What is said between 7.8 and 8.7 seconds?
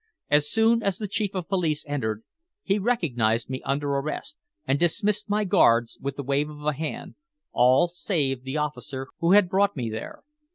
save the